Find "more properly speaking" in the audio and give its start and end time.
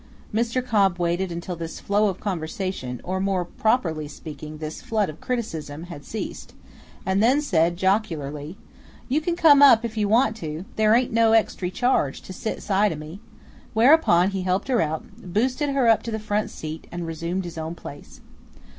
3.19-4.57